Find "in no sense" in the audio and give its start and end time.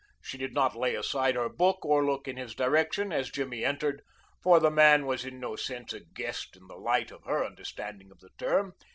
5.25-5.93